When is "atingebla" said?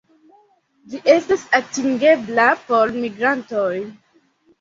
1.57-2.47